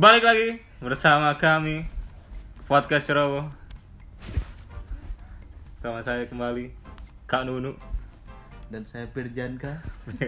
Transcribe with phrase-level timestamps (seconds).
[0.00, 1.84] Balik lagi bersama kami
[2.64, 3.52] Podcast Cerowo
[5.84, 6.72] Sama saya kembali
[7.28, 7.76] Kak Nunu
[8.72, 9.84] dan saya Pirjanka.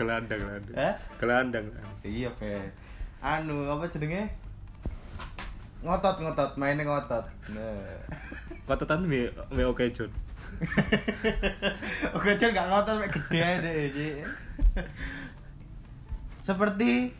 [0.00, 0.96] Gelandang gelandang Hah?
[1.20, 1.66] Gelandang
[2.00, 2.72] Iya, Pe.
[3.20, 4.32] Anu, apa jenenge?
[5.84, 7.28] Ngotot ngotot, mainnya ngotot.
[7.52, 8.00] Nah.
[8.64, 10.08] Kototan mi, mi oke John
[12.16, 14.24] Oke, Jan gak ngotot mek gede deh.
[16.46, 17.10] Seperti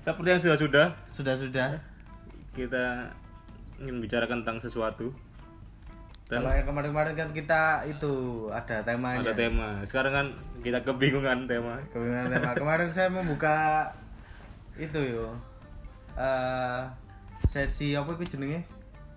[0.00, 1.76] Seperti yang sudah-sudah sudah-sudah
[2.56, 3.12] Kita
[3.76, 5.12] ingin bicarakan tentang sesuatu
[6.28, 8.12] Dan kalau yang kemarin-kemarin kan kita itu
[8.48, 9.20] ada temanya.
[9.20, 10.26] ada tema Sekarang kan
[10.64, 12.50] kita kebingungan tema Kebingungan tema.
[12.56, 13.88] Kemarin saya membuka
[14.78, 15.34] itu yo.
[16.14, 16.80] eh
[17.50, 18.62] sesi apa itu jenenge?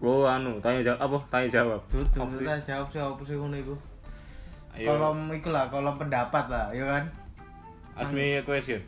[0.01, 1.17] Oh anu, tanya jawab apa?
[1.29, 2.01] Tanya jawab Apa
[2.33, 2.41] sih?
[2.41, 3.75] kita jawab sih apa sih ngono iku.
[4.73, 7.03] Ayo, Kolom iku lah, kolom pendapat lah, ya kan?
[8.01, 8.81] Ask me a question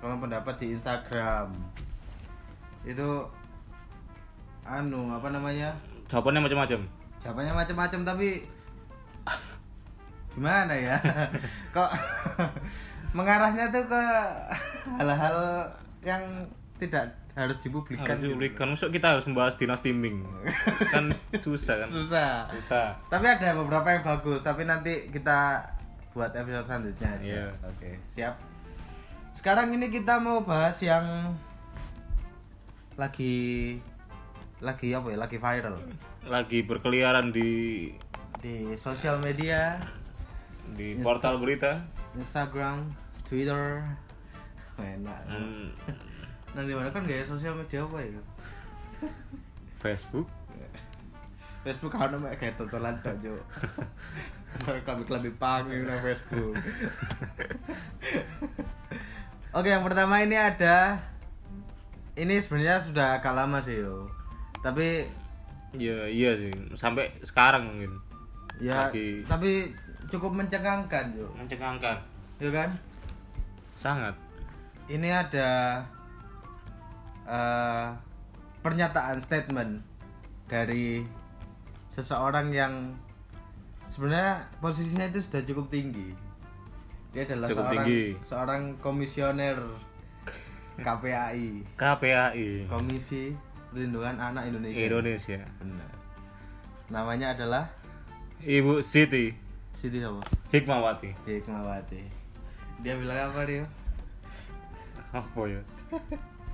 [0.00, 1.52] Kolom pendapat di Instagram.
[2.88, 3.28] Itu
[4.64, 5.76] anu apa namanya?
[6.08, 6.80] Jawabannya macam-macam
[7.20, 8.28] Jawabannya macam-macam tapi
[10.32, 10.96] gimana ya?
[11.76, 11.90] Kok
[13.12, 14.04] mengarahnya tuh ke
[14.96, 15.36] hal-hal
[16.00, 16.22] yang
[16.80, 18.08] tidak harus dipublikkan.
[18.08, 18.32] harus gitu.
[18.32, 20.24] dipublikkan Maksud kita harus membahas dinasti Ming
[20.96, 22.48] kan susah kan Susah.
[22.56, 25.60] susah Tapi ada beberapa yang bagus, tapi nanti kita
[26.16, 27.22] buat episode selanjutnya aja.
[27.22, 27.46] Iya.
[27.68, 28.34] Oke, siap.
[29.40, 31.32] Sekarang ini kita mau bahas yang
[33.00, 33.80] lagi
[34.60, 35.16] lagi apa ya?
[35.16, 35.80] Lagi viral
[36.28, 37.88] lagi berkeliaran di
[38.44, 39.80] di sosial media,
[40.76, 41.80] di portal berita
[42.20, 42.92] Instagram,
[43.24, 43.80] Twitter.
[44.76, 45.24] Enak.
[45.24, 45.72] hmm,
[46.52, 48.20] Nah, di mana kan gaya sosial media apa ya?
[49.80, 50.28] Facebook
[51.64, 53.40] Facebook kan mek kayak tontonan tok, Cuk.
[54.84, 56.60] Kami lebih nang Facebook.
[59.50, 61.02] Oke, yang pertama ini ada
[62.14, 64.06] ini sebenarnya sudah agak lama sih yo.
[64.62, 65.10] Tapi
[65.74, 67.94] ya iya sih sampai sekarang mungkin
[68.58, 69.70] ya Lagi- tapi
[70.06, 71.30] cukup mencengangkan yo.
[71.34, 71.98] mencengangkan
[72.38, 72.70] Ya kan?
[73.74, 74.14] sangat
[74.86, 75.50] Ini ada
[77.24, 77.86] eh,
[78.60, 79.82] pernyataan statement
[80.46, 81.06] dari
[81.88, 82.74] seseorang yang
[83.86, 86.10] sebenarnya posisinya itu sudah cukup tinggi.
[87.10, 88.02] Dia adalah Cukup seorang tinggi.
[88.22, 89.58] seorang komisioner
[90.86, 93.34] KPAI, KPAI Komisi
[93.70, 94.78] Perlindungan Anak Indonesia.
[94.78, 95.90] Indonesia Benar.
[96.90, 97.66] Namanya adalah
[98.40, 99.34] Ibu Siti
[99.74, 100.22] Siti apa?
[100.54, 102.02] Hikmawati Hikmawati.
[102.80, 103.64] Dia bilang apa dia?
[105.10, 105.58] apa ya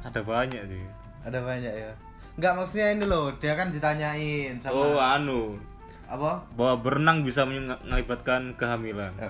[0.00, 0.84] ada banyak sih
[1.26, 1.92] Ada banyak ya.
[2.36, 5.60] Enggak maksudnya ini loh, dia kan ditanyain sama oh anu
[6.06, 6.46] apa?
[6.54, 9.12] bahwa berenang bisa menga- mengakibatkan kehamilan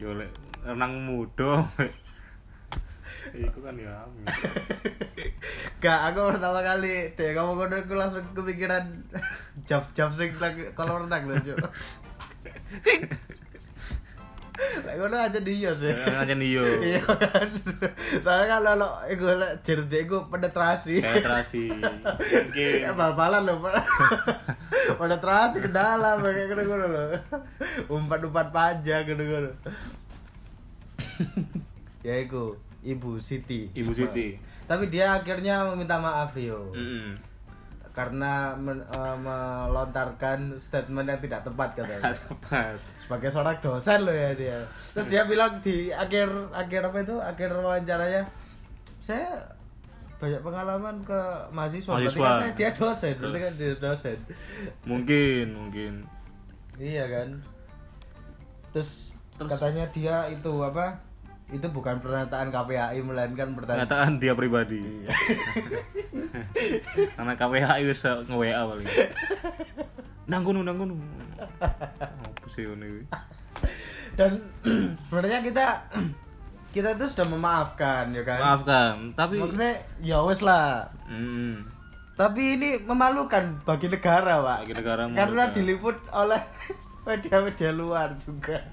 [0.00, 0.30] yo lek
[0.62, 1.64] renang muda
[3.32, 4.26] Iku kan ya hamil.
[5.78, 8.82] Gak, aku pertama kali deh kamu kono aku langsung kepikiran
[9.68, 10.34] jab-jab sing
[10.74, 11.58] kalau renang lho, Cuk.
[14.92, 15.88] Lah ngono aja dia sih.
[15.88, 16.68] Aja niyo.
[16.84, 17.48] Iya kan.
[18.20, 19.24] Soalnya kalau lo iku
[19.64, 21.00] jerde iku penetrasi.
[21.00, 21.72] Penetrasi.
[23.00, 23.72] Bal-balan lho, Pak.
[25.00, 27.04] penetrasi ke dalam kayak ngono-ngono lho.
[27.88, 29.56] Umpat-umpat panjang ngono-ngono.
[32.04, 33.72] ya iku, Ibu Siti.
[33.72, 34.36] Ibu Siti.
[34.68, 36.68] Tapi dia akhirnya meminta maaf Rio.
[36.76, 37.31] Mm-mm.
[37.92, 42.16] Karena men- eh, melontarkan statement yang tidak tepat katanya.
[42.16, 42.76] Tepat.
[42.96, 44.58] sebagai seorang dosen loh ya dia.
[44.92, 47.16] Terus dia bilang di akhir akhir apa itu?
[47.18, 48.24] Akhir wawancaranya
[48.96, 49.44] saya
[50.16, 51.20] banyak pengalaman ke
[51.50, 52.24] mahasiswa, berarti Mahasiswa.
[52.24, 53.14] kan saya dia dosen.
[53.18, 54.18] Berarti kan dia dosen.
[54.84, 55.92] Mungkin, mungkin.
[56.78, 57.28] iya kan?
[58.70, 60.96] Terus, Terus- katanya dia itu apa
[61.52, 64.80] itu bukan pernyataan KPAI melainkan pernyataan Pernyataan dia pribadi.
[64.80, 65.12] Iya.
[67.20, 68.88] Karena KPHI wis nge-WA paling.
[70.26, 70.96] Nang kono, nang kono.
[71.60, 73.04] Apa sih ini?
[74.16, 74.44] dan
[75.08, 75.66] sebenarnya kita
[76.74, 81.68] kita itu sudah memaafkan ya kan Maafkan, tapi maksudnya ya wes lah Mm,
[82.16, 86.40] tapi ini memalukan bagi negara pak bagi negara karena diliput oleh
[87.08, 88.64] media-media luar juga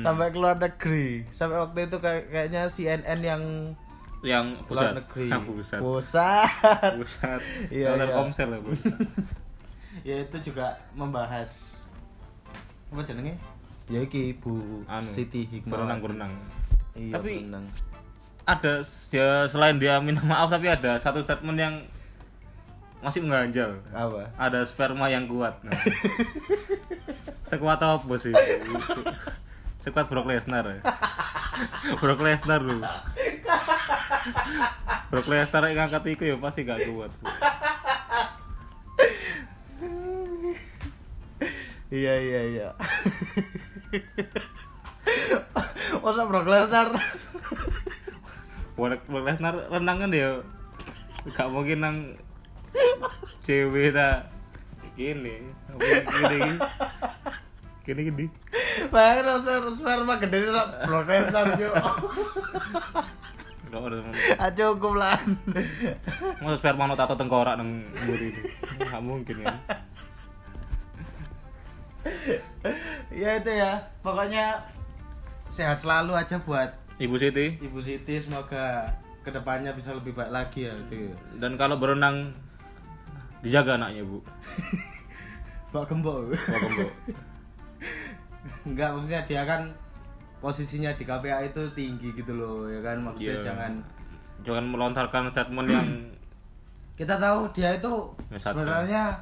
[0.00, 1.24] sampai ke luar negeri.
[1.28, 3.42] Sampai waktu itu kayak kayaknya CNN yang
[4.20, 4.92] yang luar pusat.
[5.00, 5.26] negeri.
[5.28, 5.78] Yang pusat.
[5.80, 6.92] Pusat.
[7.00, 7.40] Pusat.
[7.74, 8.14] Iya, iya, iya.
[8.14, 8.96] komsel lah pusat
[10.00, 11.76] ya itu juga membahas
[12.88, 13.34] apa jenenge?
[13.90, 16.32] Ya iki Bu anu Siti Hikmah berenang berenang
[16.94, 17.66] iya, Tapi- berenang.
[18.46, 21.74] ada ya selain dia minta maaf tapi ada satu statement yang
[23.00, 23.80] masih mengganjal.
[23.90, 24.28] Apa?
[24.36, 25.56] Ada sperma yang kuat.
[25.64, 25.72] Nah.
[27.42, 28.30] sekuat apa sih
[29.80, 30.64] Sekuat Brock Lesnar.
[30.68, 30.80] ya.
[32.04, 32.84] Brock Lesnar lu.
[35.08, 37.12] Brock Lesnar yang ngangkat iku ya pasti gak kuat.
[41.88, 42.68] Iya iya iya.
[46.04, 46.88] Masa Brock Lesnar?
[48.76, 50.44] Brock Lesnar renang kan ya
[51.32, 51.96] gak mungkin nang
[53.40, 54.28] cewek ta
[54.94, 55.40] gini
[55.80, 56.60] gini gini
[57.90, 58.26] gini gini
[58.94, 60.54] Bayangin Lesnar sperma gede itu.
[63.70, 64.14] Gak ada temen.
[64.38, 65.18] Ah cukup lah.
[66.42, 68.42] Masa sperma no tato tengkorak nang mburi itu
[69.02, 69.54] mungkin ya
[73.10, 73.78] ya itu ya.
[74.06, 74.62] Pokoknya
[75.50, 78.86] sehat selalu aja buat Ibu Siti Ibu Siti semoga
[79.20, 81.10] ke depannya bisa lebih baik lagi ya itu.
[81.38, 82.34] Dan kalau berenang
[83.40, 84.20] Dijaga anaknya bu
[85.70, 86.34] Mbak Gembok.
[86.34, 86.90] Wah gembok
[88.62, 89.68] Enggak maksudnya dia kan
[90.38, 92.96] posisinya di KPA itu tinggi gitu loh ya kan?
[93.00, 93.44] Maksudnya Iya.
[93.44, 93.72] jangan
[94.40, 95.88] Jangan melontarkan statement yang
[96.96, 97.92] kita tahu dia itu
[98.32, 99.12] sebenarnya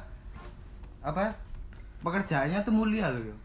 [0.99, 1.31] apa?
[1.99, 3.35] Pekerjaannya tuh mulia loh yo.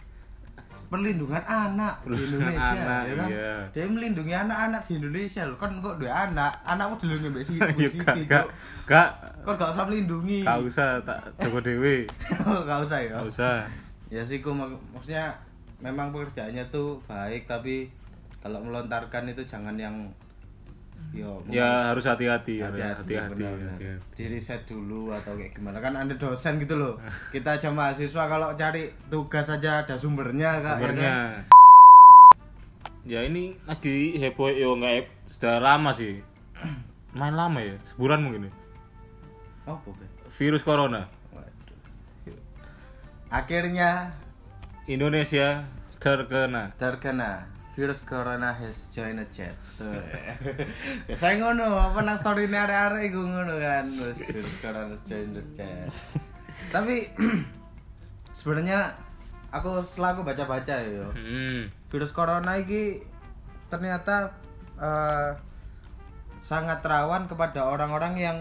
[0.84, 3.28] perlindungan anak di Indonesia anak, ya kan?
[3.32, 3.54] iya.
[3.74, 5.56] dia melindungi anak-anak di Indonesia loh.
[5.58, 6.54] Kan kok dua anak?
[6.62, 6.94] Anakmu
[7.42, 8.46] Siti Ya Siti, gak.
[8.86, 9.08] Gak.
[9.42, 10.46] Kok gak usah melindungi.
[10.46, 12.06] Gak usah tak Joko Dewi
[12.68, 13.18] gak usah ya.
[13.18, 13.54] Gak usah.
[14.06, 15.34] Ya sih mak- maksudnya
[15.80, 17.90] memang pekerjaannya tuh baik tapi
[18.38, 19.94] kalau melontarkan itu jangan yang
[21.10, 23.86] yo Ya harus hati-hati ya, hati-hati hati-hati.
[24.14, 25.78] di riset dulu atau kayak gimana.
[25.82, 26.96] Kan ada dosen gitu loh.
[27.34, 30.78] Kita aja mahasiswa kalau cari tugas aja ada sumbernya kak ya kan?
[30.80, 31.16] Kabarnya
[33.04, 36.24] Ya ini lagi heboh yo nggak sudah lama sih.
[37.18, 37.76] Main lama ya?
[37.84, 38.52] Sebulan mungkin ya?
[39.68, 39.78] Oh
[40.34, 41.04] virus corona.
[41.30, 42.38] Waduh.
[43.28, 44.08] akhirnya
[44.84, 45.64] Indonesia
[45.96, 50.36] terkena terkena virus corona has joined a chat tuh ya
[51.20, 55.34] saya ngono apa nang story ini are-are iku ngono kan Terus virus corona has joined
[55.34, 55.88] a chat
[56.74, 57.08] tapi
[58.36, 58.94] sebenarnya
[59.50, 61.70] aku selaku baca-baca ya yo Hmm.
[61.88, 63.00] virus corona ini
[63.66, 64.34] ternyata
[64.76, 65.30] eh,
[66.38, 68.38] sangat rawan kepada orang-orang yang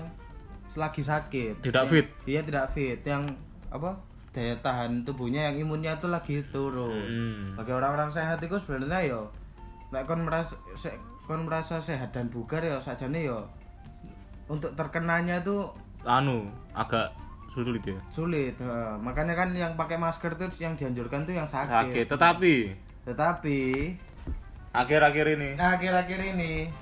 [0.66, 1.62] selagi sakit.
[1.64, 2.08] Tidak Yang- fit.
[2.26, 3.00] Iya tidak fit.
[3.02, 3.38] Yang
[3.70, 3.96] apa?
[4.34, 6.90] Daya tahan tubuhnya yang imunnya itu lagi turun.
[6.90, 7.54] Hmm.
[7.54, 9.22] Bagi orang-orang sehat itu sebenarnya yo
[9.94, 13.46] nek kon merasa se- kon merasa sehat dan bugar ya sajane yo
[14.50, 15.70] untuk terkenanya tuh
[16.02, 17.14] anu agak
[17.46, 18.58] sulit ya sulit.
[18.58, 18.94] eh.
[18.98, 22.74] makanya kan yang pakai masker tuh yang dianjurkan tuh yang sakit tetapi
[23.06, 23.60] Tetapi
[24.74, 26.74] akhir-akhir ini akhir-akhir ini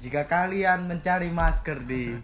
[0.00, 2.16] jika kalian mencari masker di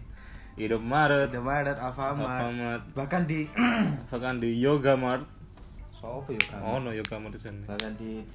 [0.55, 3.47] hidup Maret Indomaret, Alfamart, Alfamart bahkan di
[4.11, 5.23] bahkan di Yoga Mart
[5.95, 6.59] Sopo ya kan?
[6.61, 8.25] oh no Yoga Mart di sana Bahkan di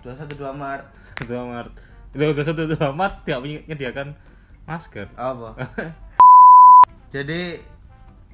[0.00, 0.84] 212 Mart.
[1.20, 1.72] satu Mart
[2.10, 4.16] itu udah satu dua Mart tidak menyediakan
[4.64, 5.54] masker Apa?
[7.14, 7.58] Jadi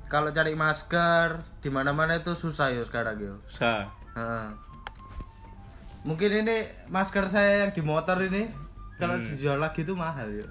[0.07, 3.35] kalau cari masker di mana-mana itu susah ya sekarang yo.
[3.51, 4.49] sa Heeh.
[6.07, 6.57] Mungkin ini
[6.87, 8.47] masker saya yang di motor ini
[8.97, 10.47] kalau dijual lagi itu mahal yo.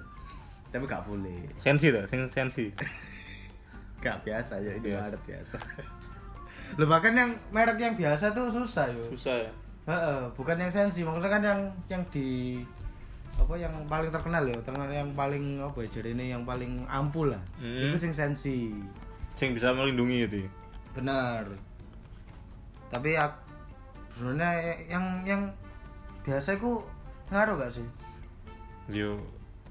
[0.72, 1.46] Tapi gak boleh.
[1.58, 2.68] sensi tuh sing sensi
[4.04, 5.02] Gak biasa ya ini Biasa.
[5.16, 5.56] Maret biasa.
[6.78, 9.06] Loh bahkan yang merek yang biasa tuh susah yo.
[9.14, 9.52] susah ya
[9.86, 12.58] Heeh, bukan yang sensi, maksudnya kan yang yang di
[13.38, 17.30] apa yang paling terkenal ya, terkenal yang paling apa ya jadi ini yang paling ampuh
[17.30, 17.38] lah.
[17.62, 17.86] Hmm.
[17.86, 18.74] Itu sing sensi.
[19.38, 20.50] sing bisa melindungi itu ya.
[20.90, 21.46] Benar.
[22.90, 23.30] Tapi ya
[24.18, 24.50] sebenarnya
[24.90, 25.42] yang yang
[26.26, 26.82] biasa itu
[27.30, 27.86] ngaruh gak sih?
[28.90, 29.18] yo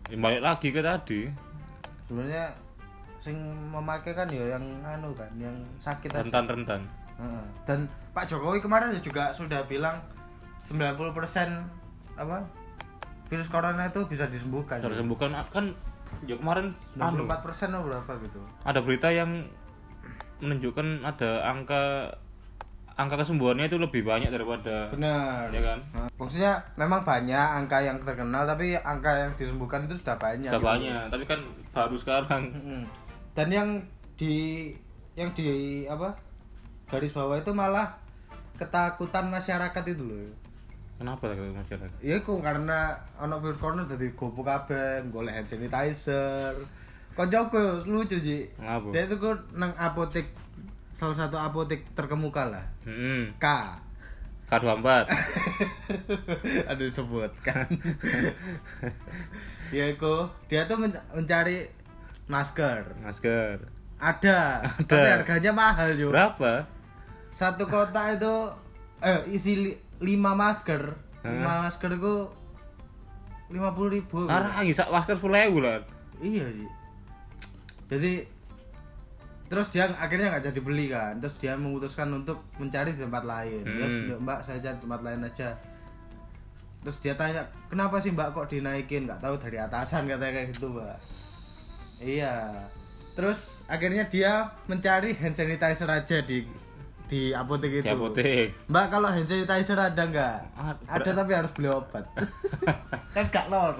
[0.09, 1.21] ya balik lagi ke tadi
[2.05, 2.53] Sebenarnya
[3.17, 3.33] sing
[3.73, 6.21] memakai kan ya yang anu kan, yang sakit aja.
[6.21, 6.85] rentan-rentan
[7.17, 7.45] Heeh.
[7.65, 9.97] Dan Pak Jokowi kemarin juga sudah bilang
[10.61, 11.09] 90%
[12.21, 12.45] apa
[13.25, 14.77] virus corona itu bisa disembuhkan.
[14.77, 15.73] bisa disembuhkan kan
[16.29, 16.69] ya kemarin
[17.01, 18.39] anu 94% atau berapa gitu.
[18.61, 19.49] ada berita yang
[20.39, 21.83] menunjukkan ada angka
[22.95, 25.51] angka kesembuhannya itu lebih banyak daripada Benar.
[25.51, 30.15] ya kan Nah, Maksudnya memang banyak angka yang terkenal tapi angka yang disembuhkan itu sudah
[30.15, 30.47] banyak.
[30.47, 30.71] sudah gitu.
[30.71, 32.43] banyak tapi kan baru sekarang.
[33.31, 33.69] Dan yang
[34.15, 34.71] di
[35.13, 35.43] yang di
[35.85, 36.15] apa?
[36.85, 37.99] garis bawah itu malah
[38.55, 40.31] ketakutan masyarakat itu loh.
[40.95, 46.55] kenapa kalau masyarakat Iya kok karena ono virus corona dadi gopo kabeh, golek hand sanitizer.
[47.11, 48.47] Koncoku lucu Ji.
[48.55, 48.91] Ngapa?
[48.91, 50.31] Dia itu kok nang apotek
[50.95, 52.65] salah satu apotek terkemuka lah.
[52.81, 53.35] hmm.
[53.35, 53.45] K.
[54.45, 54.87] K24
[56.69, 57.65] Aduh sebutkan.
[59.75, 61.65] ya kok dia tuh men- mencari
[62.25, 62.93] masker.
[63.01, 63.57] masker
[63.95, 64.85] Ada, Ada.
[64.85, 66.11] tapi harganya mahal juga.
[66.11, 66.53] berapa
[67.27, 68.35] Satu kotak itu
[69.01, 72.29] eh isi li- lima masker lima masker itu
[73.49, 75.81] lima puluh ribu Arah sak masker 10.000 lah.
[76.17, 76.69] iya sih
[77.85, 78.13] jadi
[79.45, 81.17] terus dia akhirnya nggak jadi beli kan.
[81.21, 83.63] Terus dia memutuskan untuk mencari di tempat lain.
[83.63, 83.89] Hmm.
[83.89, 85.49] sudah, mbak saya cari tempat lain aja.
[86.85, 89.09] Terus dia tanya kenapa sih mbak kok dinaikin?
[89.09, 90.97] Nggak tahu dari atasan katanya kayak gitu mbak.
[92.05, 92.35] Iya.
[93.15, 96.45] Terus akhirnya dia mencari hand sanitizer aja di
[97.05, 97.85] di apotek itu.
[97.85, 98.47] Di apotek.
[98.69, 100.37] mbak kalau hand sanitizer ada nggak?
[100.57, 102.05] Ad- ada tapi harus beli obat.
[103.15, 103.71] Kan gak lor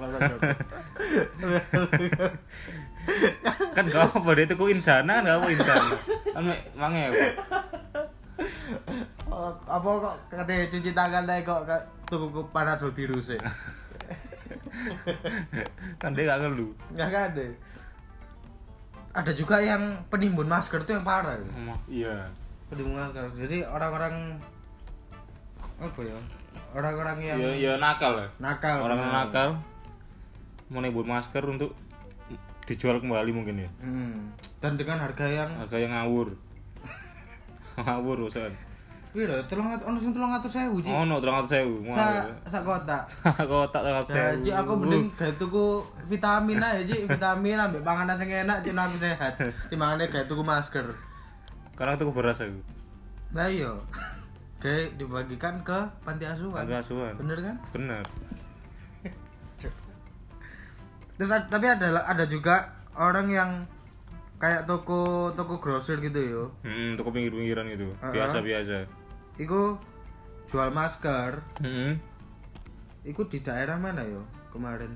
[3.72, 5.96] kan gak apa dia tuku insana kan gak apa insana.
[6.30, 6.42] Kan
[6.74, 7.26] mange apa?
[9.26, 11.60] Oh, apa kok katanya cuci tangan aja kok
[12.06, 13.36] tuku ku panadol biru sih
[15.96, 16.72] Kan dia gak ngeluh.
[16.92, 17.44] nggak kan ada
[19.16, 21.48] ada juga yang penimbun masker itu yang parah ya.
[21.88, 22.16] Iya.
[22.66, 24.36] penimbun masker jadi orang-orang
[25.76, 26.16] apa ya
[26.72, 28.28] orang-orang yang Ya ya nakal lah.
[28.38, 29.12] nakal Orang bener.
[29.14, 29.48] nakal
[30.66, 31.72] mau nebut masker untuk
[32.66, 33.70] dijual kembali mungkin ya.
[33.78, 34.34] Hmm.
[34.58, 36.34] dan dengan harga yang Harga yang ngawur.
[37.78, 38.52] ngawur urusan.
[39.16, 40.92] Wih lho, telung atus, ono sing atus sewu Ci.
[40.92, 41.80] Oh no, terang atas sewu.
[41.88, 43.08] Sa, sa kotak.
[43.24, 44.44] Kotak terang atas Nah, sewu.
[44.44, 45.66] Ci, aku mending gawe tuku
[46.04, 47.08] vitamin aja, Ci.
[47.08, 49.32] Vitamin ambek panganan sing enak, Ci, aku sehat.
[49.72, 50.84] Timbangane gawe tuku masker.
[51.72, 52.60] Karena itu beras aku.
[53.32, 53.72] Nah iya.
[54.60, 56.64] Kayak dibagikan ke panti asuhan.
[56.64, 57.12] Ada asuhan.
[57.20, 57.56] Bener kan?
[57.72, 58.04] Benar.
[61.16, 63.50] Terus tapi ada ada juga orang yang
[64.36, 66.44] kayak toko toko grosir gitu yo.
[66.60, 67.88] Hmm, toko pinggir-pinggiran itu.
[68.00, 68.12] Uh-uh.
[68.12, 68.84] Biasa-biasa.
[69.40, 69.80] Iku
[70.48, 71.40] jual masker.
[71.60, 71.96] Hmm.
[73.06, 74.92] Iku di daerah mana yo kemarin?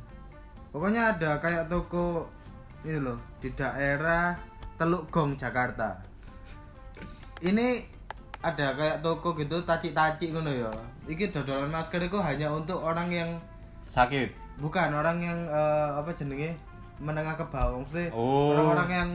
[0.70, 2.28] Pokoknya ada kayak toko
[2.84, 4.36] ini loh di daerah
[4.76, 6.00] Teluk Gong Jakarta.
[7.40, 7.80] Ini
[8.40, 10.72] ada kayak toko gitu tacik-tacik ngono ya.
[11.08, 13.30] Iki dodolan masker itu hanya untuk orang yang
[13.90, 14.30] Sakit.
[14.60, 16.52] Bukan orang yang eh, apa jenenge
[17.00, 18.52] menengah ke bawah maksudnya Oh.
[18.52, 19.10] orang-orang yang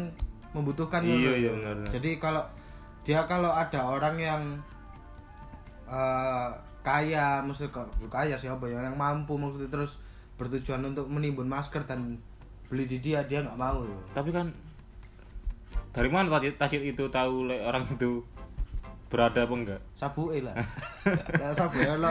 [0.51, 1.33] membutuhkan Iya, ya.
[1.37, 1.91] iya, benar, benar.
[1.93, 2.43] Jadi kalau
[3.05, 4.41] dia kalau ada orang yang
[5.85, 6.49] eh,
[6.81, 10.01] kaya bukan kaya siapa ya yang mampu maksudnya terus
[10.35, 12.17] bertujuan untuk menimbun masker dan
[12.65, 14.01] beli di dia dia nggak mau loh.
[14.11, 14.49] Tapi kan
[15.93, 18.19] dari mana tajit tajit itu tahu le orang itu
[19.05, 19.81] berada apa enggak?
[19.93, 20.55] Sabu lah.
[21.41, 22.09] Lah sabu lo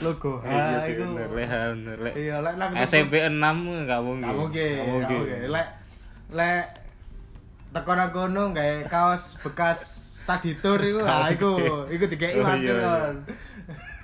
[0.00, 0.40] logo.
[0.42, 1.04] iya Ha sih iku.
[1.14, 2.10] bener, le bener le.
[2.16, 4.24] Iya, lek nang SMP 6 enggak mungkin.
[4.24, 5.38] Gak mungkin, Nggak gak mungkin.
[5.52, 5.68] Lek
[6.30, 6.64] lek
[7.70, 9.78] teko nang kono gawe kaos bekas
[10.20, 11.92] study tour iku, ha iku, mungkin.
[11.94, 12.88] iku dikeki Oh, masker iya, iya.
[12.88, 13.16] kon.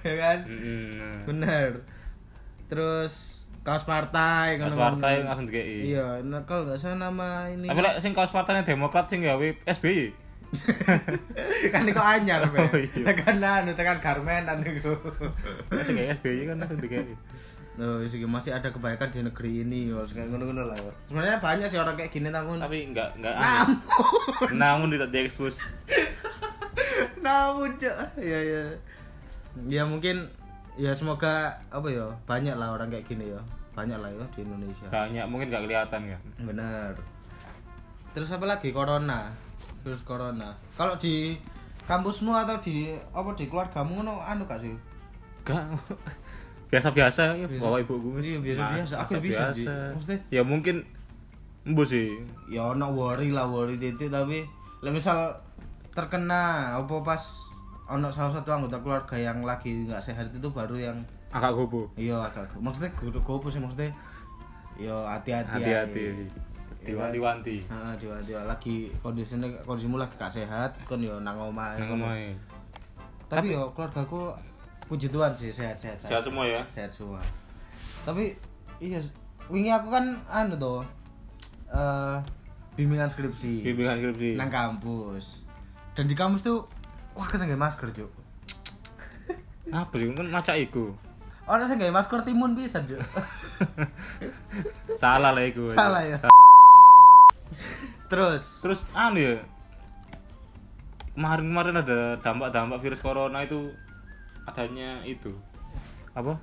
[0.00, 0.38] Ya kan?
[1.24, 1.70] Bener.
[2.66, 3.12] Terus
[3.62, 5.90] kaos partai Kaos partai langsung dikei.
[5.90, 9.46] Iya, nah, kalau nggak salah nama ini Tapi lek sing kaos partainya Demokrat sing gawe
[9.66, 10.25] SBY.
[11.74, 12.58] kan iku anyar be.
[12.58, 13.02] Oh, iya.
[13.12, 14.94] Tekan anu tekan garmenan iku.
[15.82, 17.14] Sing gawe SBY kan langsung dikei.
[17.76, 20.78] Oh, sih masih ada kebaikan di negeri ini, harus kayak ngono-ngono lah.
[21.04, 23.76] Sebenarnya banyak sih orang kayak gini namun Tapi enggak enggak namun
[24.56, 25.60] namun tidak diekspos.
[27.26, 28.22] namun Cok.
[28.22, 28.62] ya ya
[29.66, 30.30] ya mungkin
[30.76, 33.40] ya semoga apa ya banyak lah orang kayak gini ya
[33.72, 36.22] banyak lah ya di Indonesia Banyak mungkin enggak kelihatan kan.
[36.44, 36.92] bener
[38.16, 39.32] terus apa lagi corona
[39.86, 41.38] virus corona kalau di
[41.84, 44.74] kampusmu atau di apa di keluargamu ngono anu gak sih
[45.46, 45.62] Enggak.
[46.66, 47.62] Biasa-biasa ya Biasa.
[47.62, 48.26] bawa ibuku Mas.
[48.26, 48.94] Iya, biasa-biasa.
[48.98, 49.62] Aku bisa, Ji.
[49.62, 49.94] biasa.
[49.94, 50.82] Maksudnya- Ya mungkin
[51.62, 52.18] embu sih.
[52.46, 54.42] ya ono worry lah worry titik tapi
[54.80, 55.30] lah misal
[55.90, 57.22] terkena apa pas
[57.86, 60.98] ono salah satu anggota keluarga yang lagi nggak sehat itu baru yang
[61.30, 61.86] Agak gobo.
[61.94, 63.14] iya agak maksudnya gue
[63.48, 63.90] sih maksudnya
[64.76, 66.26] yo hati-hati Hati-hati.
[66.86, 67.56] Diwanti-wanti.
[67.62, 72.30] Heeh, diwanti lagi kondisinya kondisimu lagi gak sehat kon yo nang omah Nang omahe.
[73.26, 74.30] tapi yo keluargaku
[74.84, 76.62] puji Tuhan sih sehat-sehat Sehat semua ya.
[76.68, 77.18] sehat semua
[78.02, 78.38] tapi
[78.78, 79.02] iya
[79.44, 80.86] wingi aku kan anu tuh
[81.68, 82.16] eh
[82.72, 84.28] bimbingan skripsi Bimbingan skripsi.
[84.34, 85.42] nang kampus
[85.92, 86.70] dan di kampus tuh
[87.12, 88.12] wah keseng nggak masker cuk
[89.66, 90.94] Apa sih kan maca iku.
[91.44, 93.02] orang sing nggak masker timun bisa cuk
[95.02, 95.66] Salah lah iku.
[95.68, 96.22] salah ya
[98.06, 99.36] terus Terus anu ya.
[101.12, 103.72] Kemarin-kemarin ada dampak-dampak virus corona itu
[104.44, 105.32] adanya itu.
[106.12, 106.36] Apa?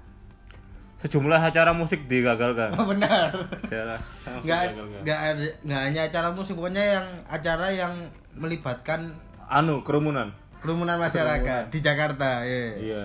[0.98, 2.74] Sejumlah acara musik digagalkan.
[2.74, 4.00] benar Secara
[4.44, 4.62] nggak
[5.04, 7.94] nggak ada nggak hanya acara musik pokoknya yang acara yang
[8.34, 9.14] melibatkan
[9.46, 10.32] Anu kerumunan.
[10.64, 13.04] kerumunan masyarakat di Jakarta ya Iya.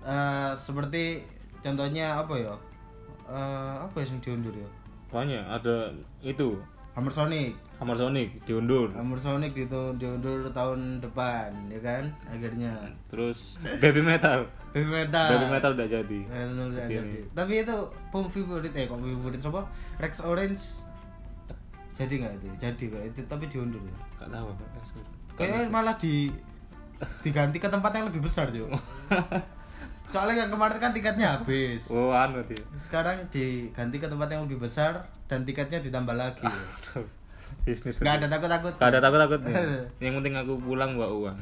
[0.00, 1.20] Eh, seperti
[1.60, 2.54] contohnya apa ya
[3.26, 4.68] Eh, apa ya yang diundur ya
[5.12, 5.92] Banyak ada
[6.22, 6.56] itu
[6.96, 7.52] Hammer Sonic.
[7.76, 8.88] Hammer Sonic diundur.
[8.96, 12.72] Hammer Sonic itu diundur tahun depan ya kan akhirnya.
[13.12, 14.48] Terus Baby Metal.
[14.72, 15.28] Baby Metal.
[15.36, 17.20] Baby Metal udah jadi bener, udah jadi.
[17.36, 17.76] tapi itu
[18.08, 19.62] pom favorit eh kok favorit siapa
[20.00, 20.64] Rex Orange.
[22.00, 22.46] Jadi nggak itu?
[22.56, 23.80] Jadi kok itu tapi diundur
[24.16, 24.56] gak tahu
[25.36, 26.32] kayaknya malah di
[27.20, 28.72] diganti ke tempat yang lebih besar juga
[30.10, 31.90] soalnya yang kemarin kan tiketnya habis.
[31.90, 32.62] Oh anu dia.
[32.78, 36.46] Sekarang diganti ke tempat yang lebih besar dan tiketnya ditambah lagi.
[37.66, 39.54] Bisnis nggak ada takut takut Gak ada takut takutnya
[40.02, 41.38] yang penting aku pulang bawa uang.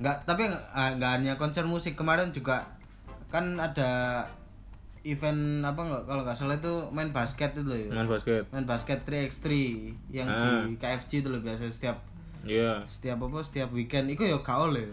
[0.00, 1.96] Nggak tapi nggak ah, nggak hanya konser musik.
[1.96, 2.64] Kemarin juga
[3.32, 4.24] kan ada
[5.04, 6.02] event apa nggak?
[6.08, 7.88] Kalau nggak salah itu main basket itu loh ya.
[7.92, 8.44] Main basket.
[8.52, 9.48] Main basket 3x3
[10.12, 10.64] yang Ah.
[10.64, 11.96] di KFC itu loh biasa setiap
[12.44, 12.84] iya.
[12.88, 14.12] setiap apa setiap weekend.
[14.12, 14.88] Itu ya gak oleh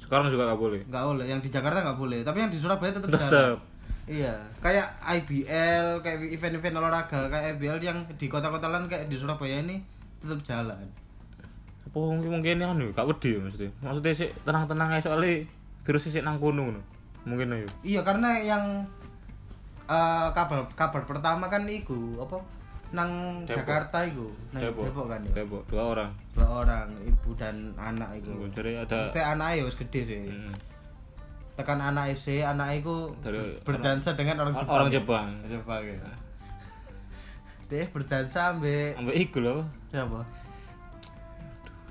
[0.00, 0.80] sekarang juga gak boleh.
[0.88, 1.24] Nggak boleh.
[1.28, 2.18] Yang di Jakarta nggak boleh.
[2.24, 3.60] Tapi yang di Surabaya tetap jalan
[4.08, 4.34] iya.
[4.58, 9.84] Kayak IBL kayak event-event olahraga kayak IBL yang di kota-kota lain kayak di Surabaya ini
[10.18, 10.88] tetap jalan.
[11.86, 13.70] Apa mungkin mungkin anu gak wedi ya maksudnya?
[13.84, 15.46] Maksudnya sih tenang tenang aja soalnya
[15.84, 16.74] virus sih nang kono
[17.28, 17.68] mungkin ayo.
[17.84, 18.88] Iya karena yang
[19.86, 22.40] eh, kabar kabar pertama kan iku apa
[22.90, 23.10] nang
[23.46, 23.62] Depok.
[23.62, 24.26] Jakarta iku?
[24.50, 24.84] Nang Depok.
[24.90, 25.32] Depok kan ya?
[25.38, 25.62] Depok.
[25.70, 26.10] Dua orang.
[26.34, 28.30] Dua orang ibu dan anak iku.
[28.50, 30.18] Jadi ada Mesti anaknya wis gede sih.
[30.26, 30.54] Mm,
[31.54, 35.26] tekan anak sih anak iku Dari- berdansa dengan orang Jepang orang Jepang.
[35.46, 35.98] Jepang ya?
[37.70, 39.60] Dia berdansa ambek ambek iku loh
[39.94, 40.26] siapa?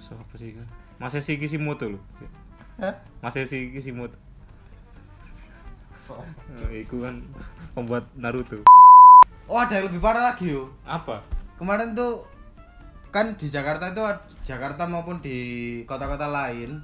[0.01, 0.63] Siapa sih iku?
[0.99, 2.03] Mas Esi Kishimoto loh
[2.83, 2.91] Hah?
[3.23, 4.19] Mas Esi Kishimoto.
[6.09, 7.21] Nah, iku kan
[7.77, 8.65] pembuat Naruto
[9.49, 10.69] Oh ada yang lebih parah lagi yo.
[10.85, 11.19] apa
[11.57, 12.23] Kemarin tuh
[13.09, 14.01] kan di Jakarta itu
[14.45, 15.37] Jakarta maupun di
[15.83, 16.77] kota-kota lain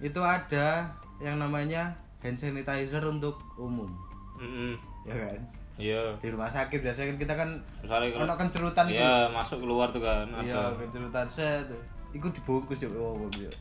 [0.00, 0.88] itu ada
[1.20, 3.92] yang namanya hand sanitizer untuk umum,
[4.34, 4.72] Mm-mm.
[5.04, 5.38] ya kan?
[5.76, 7.48] iya Di rumah sakit biasanya kan kita kan
[7.80, 8.96] misalnya kalau kencerutan itu.
[8.96, 11.68] iya masuk keluar tuh kan Iya, kencerutan set.
[12.10, 13.52] Iku dibungkus yo, oh, yo.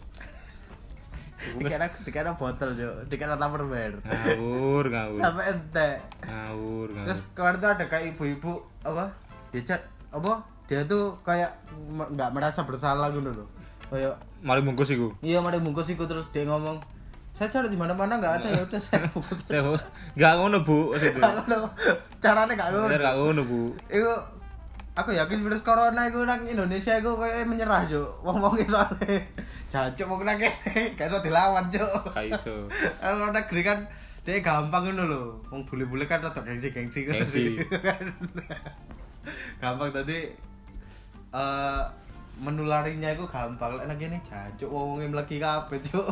[1.40, 3.96] Dikira dikira botol yo, dikira tupperware.
[4.04, 5.90] ngawur ngawur Sampai ente.
[6.28, 9.08] ngawur ngawur Terus kemarin tuh ada kayak ibu-ibu apa?
[9.50, 10.44] Dia chat apa?
[10.68, 11.56] Dia tuh kayak
[11.90, 13.48] nggak merasa bersalah gitu loh.
[13.88, 16.78] Kayak mari bungkus iku iya mari bungkus iku terus dia ngomong
[17.34, 19.42] saya cari di mana-mana nggak ada ya udah saya bungkus.
[19.48, 19.64] Saya
[20.14, 21.58] gak ngono bu Nggak ngono.
[22.20, 22.86] Caranya nggak ngono.
[22.88, 24.14] bener gak ngono bu Iku
[25.00, 28.20] aku yakin virus corona iku nang Indonesia iku kayak menyerah jo.
[28.28, 29.24] Wong-wong soalnya
[29.72, 31.88] jancuk wong nang kene gak iso dilawan jo.
[32.12, 32.68] kaiso
[33.02, 33.88] Kalau negeri kan
[34.28, 35.24] dia gampang ngono lho.
[35.48, 37.40] Wong bule-bule kan rada gengsi-gengsi ngono Gengsi.
[37.40, 37.56] sih.
[39.64, 40.28] gampang tadi
[41.32, 41.82] eh
[42.40, 43.80] menularinya itu gampang.
[43.80, 46.08] Lek nang kene jancuk wong wong mlegi kabeh cuk.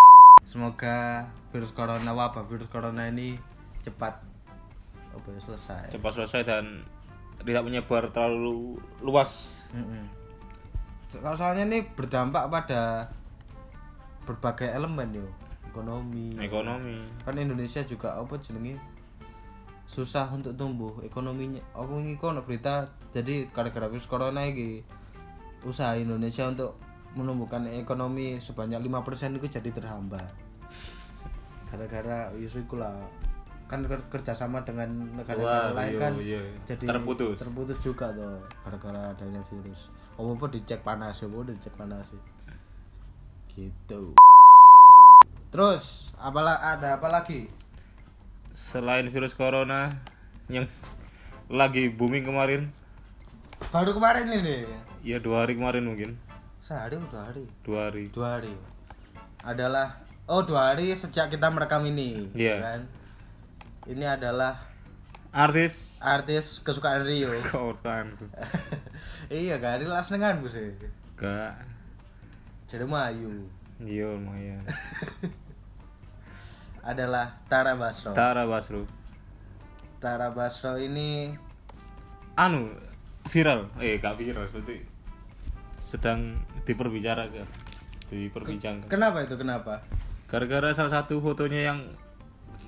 [0.50, 3.36] Semoga virus corona wabah virus corona ini
[3.84, 4.14] cepat
[5.12, 5.92] apa ya, selesai.
[5.92, 6.64] cepat selesai dan
[7.42, 10.04] tidak menyebar terlalu luas Mm-mm.
[11.08, 13.12] So- Soalnya ini berdampak pada
[14.22, 15.26] berbagai elemen yo,
[15.66, 16.38] ekonomi.
[16.38, 18.78] ekonomi Kan Indonesia juga apa jenenge
[19.84, 21.60] susah untuk tumbuh ekonominya.
[21.74, 24.80] Aku ini kok berita jadi gara-gara virus corona ini
[25.66, 26.80] usaha Indonesia untuk
[27.12, 30.32] menumbuhkan ekonomi sebanyak 5% itu jadi terhambat.
[31.68, 32.96] Gara-gara isu lah
[33.72, 34.84] kan ker- kerjasama dengan
[35.16, 36.42] negara-negara lain iya, kan iya.
[36.68, 37.40] jadi Terputus.
[37.40, 39.88] terputus juga tuh gara-gara adanya virus.
[40.12, 42.04] Apa apa dicek panas apa dicek panas.
[43.48, 44.12] Gitu.
[45.48, 47.48] Terus apalah ada apa lagi?
[48.52, 50.04] Selain virus corona
[50.52, 50.68] yang
[51.48, 52.68] lagi booming kemarin.
[53.72, 54.68] Baru kemarin ini?
[55.00, 56.20] Ya dua hari kemarin mungkin.
[56.60, 57.48] Sehari dua hari?
[57.64, 58.04] Dua hari.
[58.12, 58.52] Dua hari.
[59.40, 59.96] Adalah
[60.28, 62.60] oh dua hari sejak kita merekam ini Iya.
[62.60, 62.80] kan
[63.90, 64.62] ini adalah
[65.34, 65.98] artis.
[66.04, 67.30] artis kesukaan Rio.
[67.50, 68.14] Kautan
[69.32, 70.70] iya kan ini las nenganku sih.
[71.18, 71.56] Gak.
[72.70, 73.48] Jadi Mayu.
[73.82, 74.62] Iya lumayan
[76.90, 78.14] adalah Tara Basro.
[78.14, 78.86] Tara Basro.
[79.98, 81.34] Tara Basro ini
[82.38, 82.70] anu
[83.26, 83.70] viral.
[83.82, 84.82] Eh gak viral seperti
[85.82, 87.46] sedang diperbicarakan
[88.12, 88.86] diperbincangkan.
[88.86, 89.34] Kenapa itu?
[89.34, 89.82] Kenapa?
[90.30, 91.78] Gara-gara salah satu fotonya yang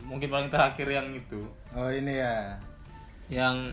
[0.04, 1.40] mungkin paling terakhir yang itu.
[1.72, 2.56] Oh ini ya.
[3.32, 3.72] Yang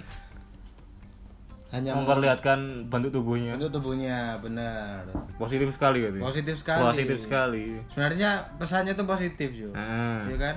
[1.72, 3.56] hanya memperlihatkan bentuk tubuhnya.
[3.56, 5.08] Untuk tubuhnya benar.
[5.39, 6.84] Positif sekali gitu positif sekali.
[6.84, 7.65] Positif sekali.
[7.96, 10.28] Sebenarnya pesannya tuh positif yo Ah.
[10.28, 10.56] ya kan?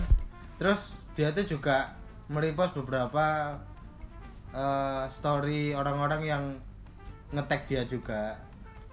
[0.58, 1.94] Terus dia tuh juga
[2.26, 3.54] merepost beberapa
[4.54, 6.44] eh, story orang-orang yang
[7.30, 8.34] ngetek dia juga.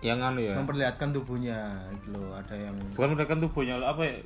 [0.02, 0.54] Yang anu ya?
[0.58, 2.34] Memperlihatkan tubuhnya gitu loh.
[2.38, 4.18] Ada yang bukan memperlihatkan tubuhnya apa ya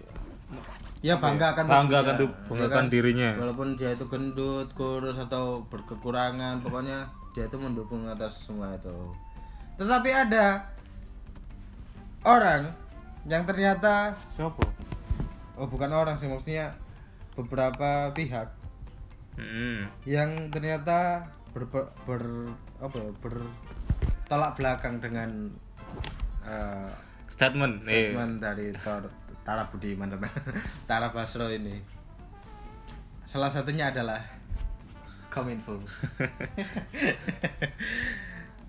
[1.05, 2.85] ya bangga akan bangga akan tuh ya banggakan kan?
[2.89, 7.05] dirinya walaupun dia itu gendut kurus atau berkekurangan pokoknya
[7.37, 8.89] dia itu mendukung atas semua itu
[9.77, 10.65] tetapi ada
[12.25, 12.73] orang
[13.29, 14.65] yang ternyata Siapa?
[15.61, 16.73] oh bukan orang sih maksudnya
[17.37, 18.65] beberapa pihak
[19.35, 19.83] Hmm.
[20.07, 25.51] yang ternyata ber, ber, ber- apa ya, bertolak belakang dengan
[26.47, 26.87] eh,
[27.27, 27.83] Statement.
[27.83, 28.15] Eh.
[28.15, 29.11] statement dari Tor,
[29.45, 30.27] Tara Budiman teman
[30.89, 31.77] Tara Basro ini
[33.23, 34.19] salah satunya adalah
[35.29, 35.77] Kominfo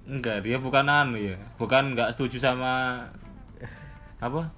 [0.06, 1.34] Enggak, dia bukan anu ya.
[1.58, 3.02] Bukan enggak setuju sama
[4.22, 4.54] apa?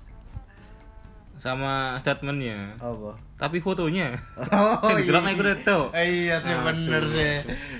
[1.40, 2.76] Sama statementnya.
[2.76, 4.12] apa Tapi fotonya.
[4.84, 5.78] oh didelok nek kudu itu.
[5.96, 6.64] iya sih Aduh.
[6.68, 7.32] bener sih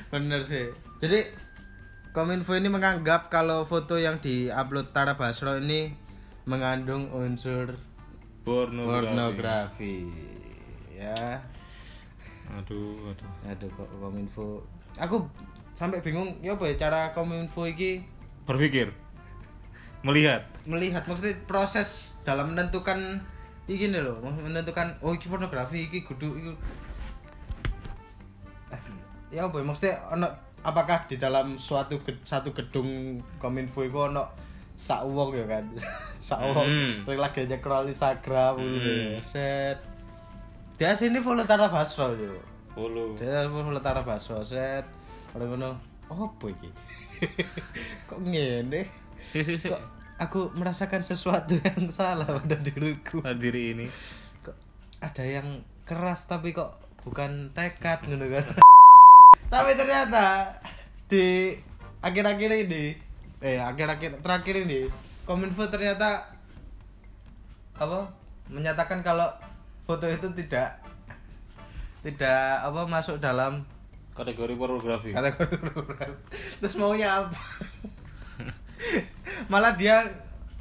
[0.08, 0.64] bener sih
[0.96, 1.28] jadi
[2.16, 5.92] Kominfo ini menganggap kalau foto yang diupload Tara Basro ini
[6.48, 7.76] mengandung unsur
[8.48, 9.04] Pornografi.
[9.04, 9.96] pornografi
[10.96, 11.36] ya
[12.48, 13.28] Aduh, aduh.
[13.44, 14.64] aduh kok Kominfo
[14.96, 15.20] aku
[15.76, 18.00] sampai bingung ya apa ya cara Kominfo ini
[18.48, 18.88] Berpikir.
[20.00, 20.48] Melihat.
[20.64, 23.20] melihat maksudnya proses dalam menentukan
[23.68, 26.52] iki nih loh menentukan oh iki pornografi iki kudu iki
[28.72, 28.80] Eh,
[29.28, 30.28] ya apa ya maksudnya ono
[30.60, 34.24] apakah di dalam suatu satu gedung kominfo itu ono
[34.78, 35.64] sak wong ya kan
[36.22, 37.02] sak wong Hmm.
[37.02, 39.10] sing lagi nyekrol Instagram gitu Hmm.
[39.10, 39.20] ya.
[39.20, 39.78] set
[40.74, 42.38] dia sini follow Tara Basro yo
[42.70, 43.18] Follow.
[43.18, 44.86] dia follow Tara Basro set
[45.34, 45.70] orang ngono
[46.08, 46.70] oh iki
[48.08, 48.86] kok ngene
[49.58, 49.82] kok
[50.16, 53.86] aku merasakan sesuatu yang salah pada diriku Diri ini.
[54.40, 54.54] kok
[54.98, 55.46] ada yang
[55.82, 58.46] keras tapi kok bukan tekad gitu kan
[59.52, 60.54] tapi ternyata
[61.06, 61.56] di
[61.98, 63.07] akhir-akhir ini
[63.38, 64.90] eh akhir-akhir terakhir ini.
[65.28, 66.26] Kominfo ternyata
[67.78, 68.10] apa
[68.50, 69.28] menyatakan kalau
[69.86, 70.82] foto itu tidak
[72.02, 73.62] tidak apa masuk dalam
[74.18, 75.14] Kategori pornografi.
[75.14, 75.62] kategori
[76.58, 77.38] terus maunya apa?
[79.52, 80.02] Malah dia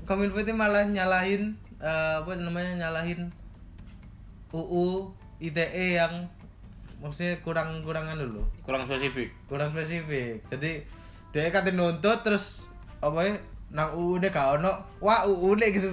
[0.06, 3.34] kominfo itu malah nyalahin eh, apa namanya nyalahin
[4.54, 5.10] UU
[5.42, 6.30] ITE yang
[7.02, 8.46] maksudnya kurang kurangan dulu.
[8.62, 9.34] Kurang spesifik.
[9.50, 10.42] kurang spesifik.
[10.54, 10.86] Jadi
[11.34, 12.66] dia kata nuntut terus
[12.98, 13.34] apa ya
[13.68, 14.72] nang UU deh gak ono
[15.04, 15.92] wah UU deh gitu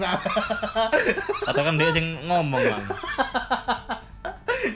[1.48, 2.80] Atau kan dia sing ngomong lah.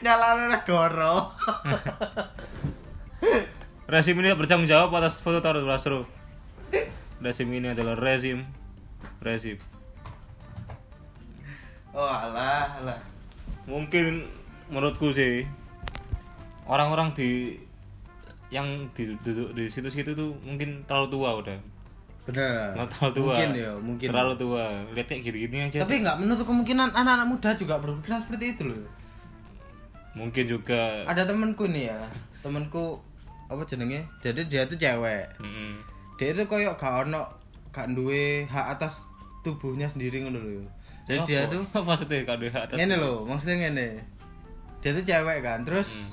[0.05, 1.13] nyalahin negara
[3.89, 6.05] Rezim ini bertanggung jawab atas foto Tara Basro.
[7.25, 8.45] Rezim ini adalah rezim
[9.19, 9.59] rezim.
[11.91, 13.01] oh alah alah
[13.67, 14.23] Mungkin
[14.71, 15.49] menurutku sih
[16.69, 17.59] orang-orang di
[18.49, 21.59] yang di duduk di situ-situ tuh mungkin terlalu tua udah.
[22.29, 23.25] Benar terlalu tua.
[23.25, 24.65] mungkin ya mungkin Terlalu tua.
[24.93, 25.79] Lihat kayak gini-gini aja.
[25.81, 28.85] tapi nggak menutup kemungkinan anak-anak muda juga berpikiran seperti itu loh
[30.13, 32.01] mungkin juga ada temanku nih ya
[32.41, 32.99] temanku
[33.47, 35.79] apa jenenge jadi dia tuh cewek Mm-mm.
[36.17, 37.23] dia itu koyok gak ono
[37.71, 39.07] gak duwe hak atas
[39.41, 40.63] tubuhnya sendiri ngono lho
[41.07, 43.89] jadi dia tuh apa maksudnya kalau di atas ngene loh maksudnya ngene
[44.79, 46.11] dia tuh cewek kan terus Hmm.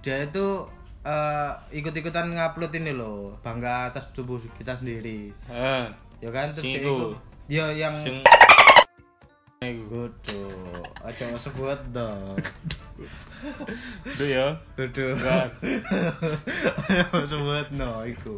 [0.00, 0.46] dia itu
[1.04, 5.88] eh, ikut-ikutan ngupload ini loh bangga atas tubuh kita sendiri ah
[6.18, 7.14] ya kan terus dia ikut
[7.48, 8.24] ya yang sing.
[9.64, 10.44] Kudu,
[11.00, 12.36] aja sebut dong.
[14.04, 15.16] Duh ya Kudu.
[15.16, 15.56] Enggak.
[17.24, 18.36] sebut no iku.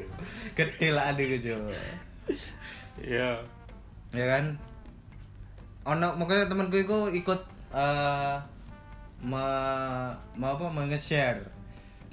[0.55, 1.59] Gede lah adik jo.
[3.03, 3.43] iya
[4.15, 4.55] Ya kan?
[5.83, 7.43] Ono mungkin temanku iku ikut
[7.75, 8.39] eh
[9.27, 9.47] me,
[10.39, 11.56] me apa nge-share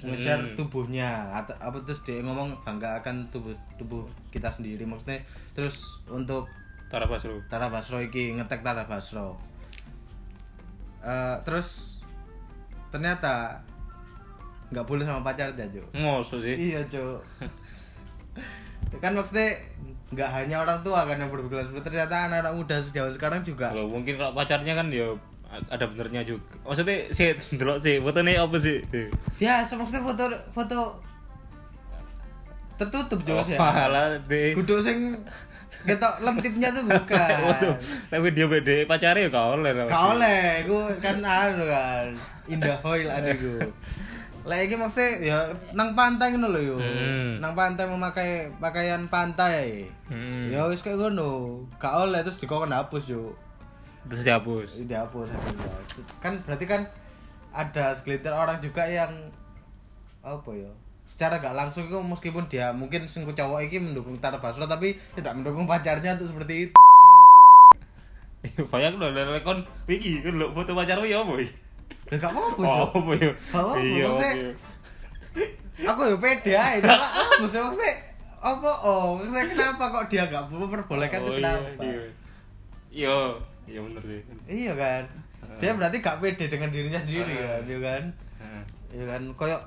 [0.04, 0.54] nge-share Hmm.
[0.54, 6.46] tubuhnya atau apa terus dia ngomong bangga akan tubuh tubuh kita sendiri maksudnya terus untuk
[6.86, 9.34] Tara Basro Tara Basro iki ngetek Tara Basro.
[11.00, 11.98] Eh, terus
[12.88, 13.58] ternyata
[14.70, 15.82] nggak boleh sama pacarnya Jo.
[15.92, 17.18] ngosok sih Iya Jo.
[19.02, 19.58] kan maksudnya
[20.10, 23.68] nggak hanya orang tua kan yang berpikiran seperti ternyata anak-anak muda zaman sekarang juga.
[23.68, 25.10] kalau mungkin kalau pacarnya kan ya
[25.70, 28.78] ada benernya juga maksudnya sih delok sih fotonya apa sih
[29.42, 30.80] Ya, maksudnya foto foto
[32.74, 33.58] tertutup Jo oh, ya.
[33.58, 35.22] malah deh Kudu sing
[35.84, 37.36] ketok lentipnya tuh bukan.
[37.44, 37.76] Waduh,
[38.08, 39.70] tapi dia beda pacarnya ya gak oleh.
[39.84, 42.06] Gak oleh, gue kan anu kan
[42.48, 43.60] Indah hoy lah adikku
[44.44, 45.38] Lah iki maksudnya ya
[45.72, 46.76] nang pantai ngono lho yo.
[46.76, 47.40] Hmm.
[47.40, 49.88] Nang pantai memakai pakaian pantai.
[50.04, 50.52] Hmm.
[50.52, 51.64] Ya wis kayak ngono.
[51.80, 53.32] Gak oleh terus dikon hapus yo.
[54.04, 54.68] Terus dihapus.
[54.80, 55.28] Dihapus.
[56.20, 56.82] Kan berarti kan
[57.50, 59.10] ada segelintir orang juga yang
[60.20, 60.70] apa ya?
[61.04, 65.36] Secara gak langsung itu meskipun dia mungkin sing cowok iki mendukung Tara Basro tapi tidak
[65.36, 66.74] mendukung pacarnya untuk seperti itu.
[68.68, 71.52] Bayang lho lek kon iki kan lho foto pacarmu ya apa iki?
[72.12, 72.62] Ya gak apa-apa.
[72.64, 73.32] Oh, apa ya?
[73.80, 74.52] Iya, maksudnya- ya?
[75.74, 77.94] aku ya pede aja cuma ah maksudnya maksudnya
[78.38, 82.02] apa oh saya kenapa kok dia gak memperbolehkan Oh, tuh iya, kenapa iya.
[82.94, 83.16] Iya,
[83.64, 84.20] iya bener sih.
[84.46, 85.02] iya kan?
[85.56, 88.02] Dia berarti gak pede dengan dirinya sendiri kan iya kan?
[88.90, 89.22] Iya kan?
[89.34, 89.62] Koyok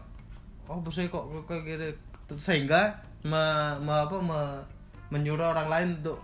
[0.68, 1.90] oh bisa kok kok gini.
[2.34, 2.92] Sehingga
[3.24, 3.42] me,
[3.80, 4.64] me- apa me-
[5.10, 6.20] menyuruh orang lain untuk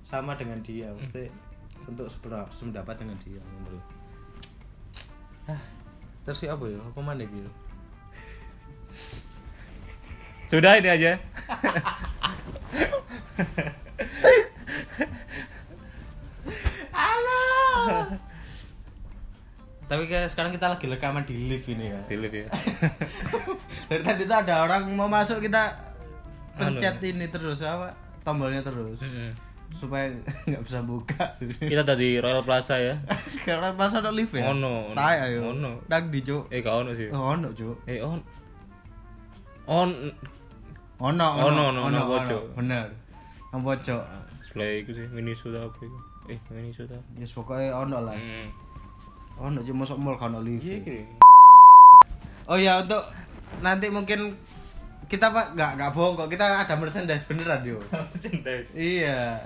[0.00, 1.28] sama dengan dia mesti
[1.84, 3.84] untuk sepera- sependapat dengan dia menurut
[5.46, 5.60] ah
[6.24, 6.80] terus apa ya?
[6.80, 7.50] Apa mana gitu?
[10.48, 11.12] Sudah ini aja.
[16.92, 18.18] Halo.
[19.88, 21.98] Tapi kayak sekarang kita lagi rekaman di lift ini ya.
[22.04, 22.48] Delete ya.
[23.88, 25.72] Dari tadi tuh ada orang mau masuk kita
[26.60, 27.08] pencet Anu.
[27.08, 29.30] ini terus apa tombolnya terus Mm-mm.
[29.72, 30.12] supaya
[30.48, 31.24] nggak bisa buka.
[31.40, 33.00] Kita tadi Royal Plaza ya.
[33.48, 34.52] Karena pas ada lift ya.
[34.52, 34.96] Ono, ono.
[34.96, 35.56] Tai ayo.
[35.56, 35.80] Ono.
[35.88, 36.52] Dak di cuk.
[36.52, 37.08] Eh, gak ono sih.
[37.08, 37.88] Oh, ono cuk.
[37.88, 38.20] Eh, on.
[39.68, 39.88] On
[40.98, 42.42] Ono Ono, ono, ono, pojok.
[42.60, 42.92] Bener.
[43.54, 44.02] Nang pojok.
[44.44, 45.98] sebelah itu sih Miniso ta apa itu.
[46.28, 46.98] Eh, Miniso ta.
[47.16, 48.16] Yes pokoknya ono lah.
[49.38, 49.54] Hmm.
[49.54, 50.66] Ono cuma masuk mall kan lift.
[50.66, 51.06] Iya.
[52.50, 53.06] Oh ya untuk
[53.62, 54.34] nanti mungkin
[55.08, 57.78] kita pak nggak nggak bohong kok kita ada merchandise beneran yo.
[58.12, 58.74] Merchandise.
[58.76, 59.40] iya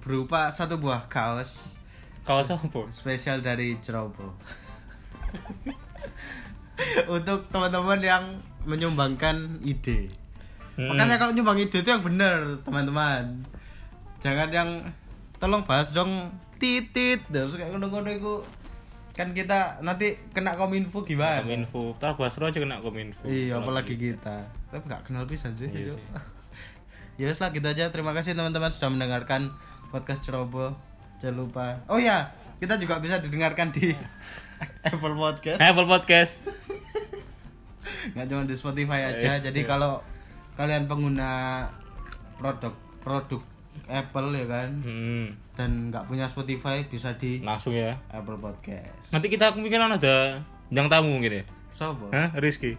[0.00, 1.76] berupa satu buah kaos
[2.26, 2.90] Kaos apa?
[2.90, 4.34] spesial dari Ceroboh.
[7.14, 8.24] untuk teman-teman yang
[8.66, 10.10] menyumbangkan ide.
[10.74, 10.90] Hmm.
[10.92, 13.46] Makanya kalau nyumbang ide itu yang bener teman-teman.
[14.18, 14.70] Jangan yang
[15.38, 18.34] tolong bahas dong titit terus kayak ngono-ngono itu
[19.16, 21.40] kan kita nanti kena kominfo gimana?
[21.40, 21.96] Kominfo.
[21.96, 23.24] Tar Basro aja kena Kominfo.
[23.24, 24.44] Iya, apalagi kita.
[24.68, 25.72] Tapi nggak kenal pisan sih.
[25.72, 25.96] Iya
[27.20, 27.88] ya wes lah gitu aja.
[27.88, 29.56] Terima kasih teman-teman sudah mendengarkan
[29.88, 30.76] podcast Ceroboh.
[31.24, 31.80] Jangan lupa.
[31.88, 32.28] Oh ya,
[32.60, 33.96] kita juga bisa didengarkan di
[34.92, 35.64] Apple Podcast.
[35.64, 36.44] Apple Podcast.
[38.12, 39.40] Nggak cuma di Spotify aja.
[39.40, 39.48] Iya.
[39.48, 40.04] Jadi kalau
[40.60, 41.64] kalian pengguna
[42.36, 43.40] produk produk
[43.86, 45.26] Apple ya kan Hmm.
[45.54, 47.94] dan nggak punya Spotify bisa di Langsung ya.
[48.08, 49.10] Apple Podcast.
[49.10, 51.44] Nanti kita kemungkinan ada yang tamu mungkin ya.
[51.70, 52.10] Sopo?
[52.10, 52.34] Hah?
[52.34, 52.74] Rizky.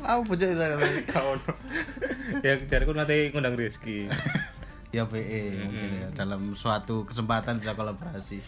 [0.00, 0.66] Aku bocah itu.
[1.06, 1.38] Kau
[2.42, 4.10] Ya cariku nanti ngundang Rizky.
[4.88, 8.40] ya PE mungkin ya dalam suatu kesempatan bisa kolaborasi.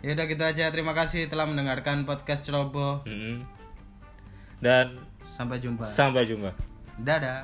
[0.00, 0.70] Ya udah gitu aja.
[0.70, 3.02] Terima kasih telah mendengarkan podcast Ceroboh.
[3.04, 3.42] Mm-mm.
[4.60, 4.96] Dan
[5.34, 5.82] Sampai jumpa.
[5.82, 6.54] sampai jumpa.
[6.98, 7.42] Dadah.